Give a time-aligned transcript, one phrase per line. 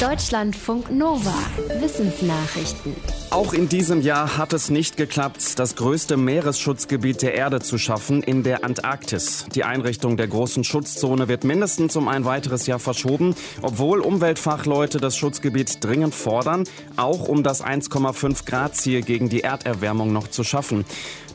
[0.00, 1.32] Deutschlandfunk Nova.
[1.80, 2.94] Wissensnachrichten.
[3.30, 8.22] Auch in diesem Jahr hat es nicht geklappt, das größte Meeresschutzgebiet der Erde zu schaffen
[8.22, 9.46] in der Antarktis.
[9.54, 15.16] Die Einrichtung der großen Schutzzone wird mindestens um ein weiteres Jahr verschoben, obwohl Umweltfachleute das
[15.16, 16.64] Schutzgebiet dringend fordern,
[16.96, 20.84] auch um das 1,5 Grad Ziel gegen die Erderwärmung noch zu schaffen.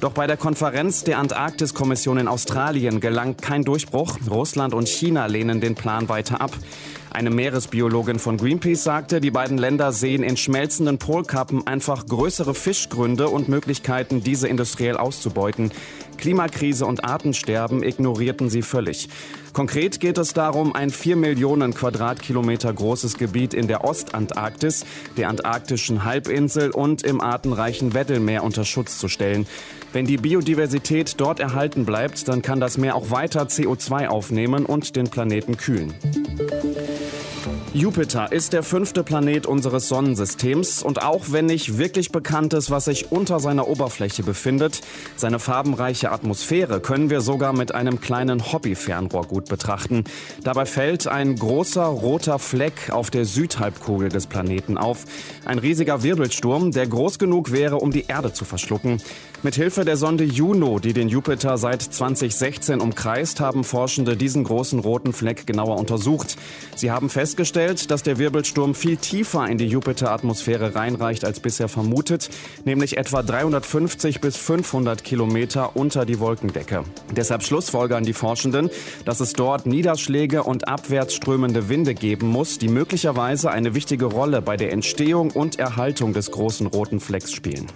[0.02, 4.20] Doch bei der Konferenz der Antarktiskommission in Australien gelang kein Durchbruch.
[4.30, 6.52] Russland und China lehnen den Plan weiter ab.
[7.14, 13.27] Eine Meeresbiologin von Greenpeace sagte, die beiden Länder sehen in schmelzenden Polkappen einfach größere Fischgründe
[13.27, 15.72] und Möglichkeiten, diese industriell auszubeuten.
[16.17, 19.09] Klimakrise und Artensterben ignorierten sie völlig.
[19.52, 24.86] Konkret geht es darum, ein 4 Millionen Quadratkilometer großes Gebiet in der Ostantarktis,
[25.17, 29.48] der antarktischen Halbinsel und im artenreichen Weddellmeer unter Schutz zu stellen.
[29.91, 34.95] Wenn die Biodiversität dort erhalten bleibt, dann kann das Meer auch weiter CO2 aufnehmen und
[34.95, 35.94] den Planeten kühlen.
[37.73, 42.83] Jupiter ist der fünfte Planet unseres Sonnensystems und auch wenn nicht wirklich bekannt ist, was
[42.83, 44.81] sich unter seiner Oberfläche befindet,
[45.16, 50.03] seine farbenreiche Atmosphäre können wir sogar mit einem kleinen Hobbyfernrohr gut betrachten.
[50.44, 55.06] Dabei fällt ein großer roter Fleck auf der Südhalbkugel des Planeten auf.
[55.45, 59.02] Ein riesiger Wirbelsturm, der groß genug wäre, um die Erde zu verschlucken.
[59.44, 64.78] Mit Hilfe der Sonde Juno, die den Jupiter seit 2016 umkreist, haben Forschende diesen großen
[64.78, 66.35] roten Fleck genauer untersucht.
[66.75, 72.30] Sie haben festgestellt, dass der Wirbelsturm viel tiefer in die Jupiteratmosphäre reinreicht als bisher vermutet,
[72.66, 76.84] nämlich etwa 350 bis 500 Kilometer unter die Wolkendecke.
[77.16, 78.70] Deshalb schlussfolgern die Forschenden,
[79.06, 84.42] dass es dort Niederschläge und abwärts strömende Winde geben muss, die möglicherweise eine wichtige Rolle
[84.42, 87.68] bei der Entstehung und Erhaltung des großen roten Flecks spielen.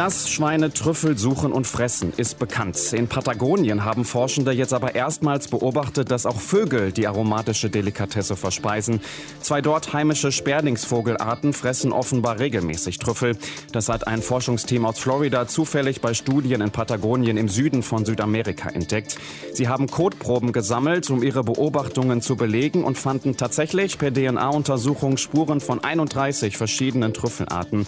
[0.00, 2.94] Dass Schweine Trüffel suchen und fressen, ist bekannt.
[2.94, 9.02] In Patagonien haben Forschende jetzt aber erstmals beobachtet, dass auch Vögel die aromatische Delikatesse verspeisen.
[9.42, 13.36] Zwei dort heimische Sperlingsvogelarten fressen offenbar regelmäßig Trüffel.
[13.72, 18.70] Das hat ein Forschungsteam aus Florida zufällig bei Studien in Patagonien im Süden von Südamerika
[18.70, 19.18] entdeckt.
[19.52, 25.60] Sie haben Kotproben gesammelt, um ihre Beobachtungen zu belegen und fanden tatsächlich per DNA-Untersuchung Spuren
[25.60, 27.86] von 31 verschiedenen Trüffelarten.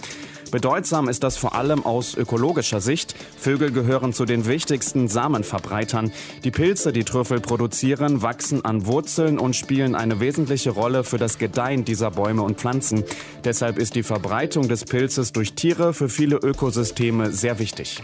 [0.53, 3.15] Bedeutsam ist das vor allem aus ökologischer Sicht.
[3.39, 6.11] Vögel gehören zu den wichtigsten Samenverbreitern.
[6.43, 11.39] Die Pilze, die Trüffel produzieren, wachsen an Wurzeln und spielen eine wesentliche Rolle für das
[11.39, 13.03] Gedeihen dieser Bäume und Pflanzen.
[13.43, 18.03] Deshalb ist die Verbreitung des Pilzes durch Tiere für viele Ökosysteme sehr wichtig.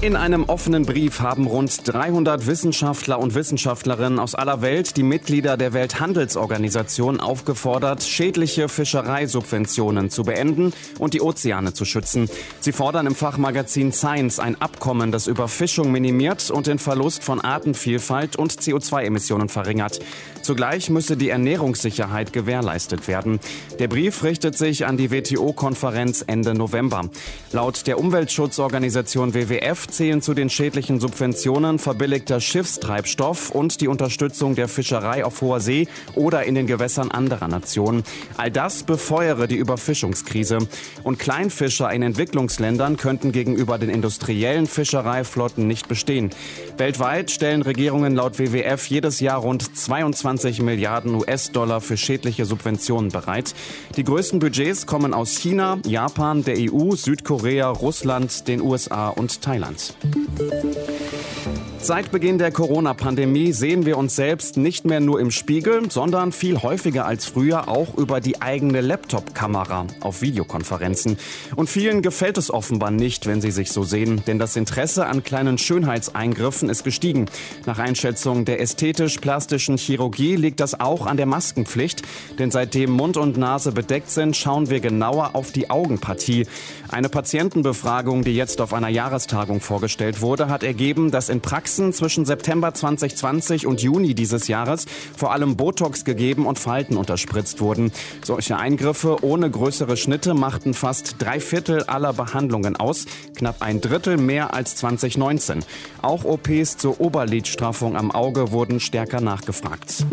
[0.00, 5.56] In einem offenen Brief haben rund 300 Wissenschaftler und Wissenschaftlerinnen aus aller Welt die Mitglieder
[5.56, 12.30] der Welthandelsorganisation aufgefordert, schädliche Fischereisubventionen zu beenden und die Ozeane zu schützen.
[12.60, 18.36] Sie fordern im Fachmagazin Science ein Abkommen, das Überfischung minimiert und den Verlust von Artenvielfalt
[18.36, 19.98] und CO2-Emissionen verringert.
[20.42, 23.40] Zugleich müsse die Ernährungssicherheit gewährleistet werden.
[23.80, 27.10] Der Brief richtet sich an die WTO-Konferenz Ende November.
[27.50, 34.68] Laut der Umweltschutzorganisation WWF zählen zu den schädlichen Subventionen verbilligter Schiffstreibstoff und die Unterstützung der
[34.68, 38.04] Fischerei auf hoher See oder in den Gewässern anderer Nationen.
[38.36, 40.58] All das befeuere die Überfischungskrise.
[41.02, 46.30] Und Kleinfischer in Entwicklungsländern könnten gegenüber den industriellen Fischereiflotten nicht bestehen.
[46.76, 53.54] Weltweit stellen Regierungen laut WWF jedes Jahr rund 22 Milliarden US-Dollar für schädliche Subventionen bereit.
[53.96, 59.77] Die größten Budgets kommen aus China, Japan, der EU, Südkorea, Russland, den USA und Thailand.
[59.78, 61.57] Records.
[61.80, 66.60] Seit Beginn der Corona-Pandemie sehen wir uns selbst nicht mehr nur im Spiegel, sondern viel
[66.60, 71.18] häufiger als früher auch über die eigene Laptop-Kamera auf Videokonferenzen.
[71.54, 75.22] Und vielen gefällt es offenbar nicht, wenn sie sich so sehen, denn das Interesse an
[75.22, 77.26] kleinen Schönheitseingriffen ist gestiegen.
[77.64, 82.02] Nach Einschätzung der ästhetisch-plastischen Chirurgie liegt das auch an der Maskenpflicht,
[82.38, 86.46] denn seitdem Mund und Nase bedeckt sind, schauen wir genauer auf die Augenpartie.
[86.88, 92.24] Eine Patientenbefragung, die jetzt auf einer Jahrestagung vorgestellt wurde, hat ergeben, dass in Praxen zwischen
[92.24, 97.92] September 2020 und Juni dieses Jahres vor allem Botox gegeben und Falten unterspritzt wurden.
[98.24, 103.04] Solche Eingriffe ohne größere Schnitte machten fast drei Viertel aller Behandlungen aus,
[103.36, 105.62] knapp ein Drittel mehr als 2019.
[106.00, 110.06] Auch OPs zur Oberlidstraffung am Auge wurden stärker nachgefragt.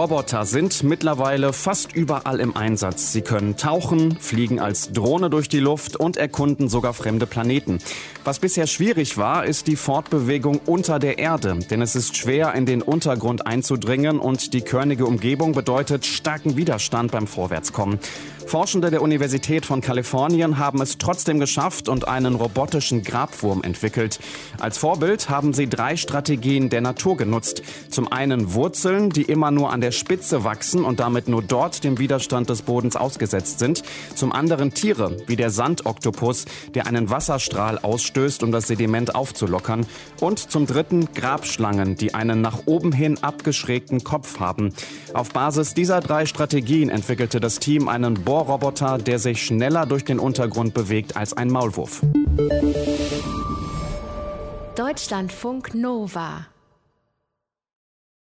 [0.00, 3.12] Roboter sind mittlerweile fast überall im Einsatz.
[3.12, 7.80] Sie können tauchen, fliegen als Drohne durch die Luft und erkunden sogar fremde Planeten.
[8.24, 12.64] Was bisher schwierig war, ist die Fortbewegung unter der Erde, denn es ist schwer, in
[12.64, 17.98] den Untergrund einzudringen und die körnige Umgebung bedeutet starken Widerstand beim Vorwärtskommen.
[18.46, 24.18] Forschende der Universität von Kalifornien haben es trotzdem geschafft und einen robotischen Grabwurm entwickelt.
[24.58, 27.62] Als Vorbild haben sie drei Strategien der Natur genutzt.
[27.90, 31.98] Zum einen Wurzeln, die immer nur an der Spitze wachsen und damit nur dort dem
[31.98, 33.84] Widerstand des Bodens ausgesetzt sind.
[34.16, 39.86] Zum anderen Tiere, wie der Sandoktopus, der einen Wasserstrahl ausstößt, um das Sediment aufzulockern.
[40.20, 44.74] Und zum dritten Grabschlangen, die einen nach oben hin abgeschrägten Kopf haben.
[45.14, 50.04] Auf Basis dieser drei Strategien entwickelte das Team einen Bohr Bohrroboter, der sich schneller durch
[50.04, 52.00] den Untergrund bewegt als ein Maulwurf.
[54.76, 56.46] Deutschlandfunk Nova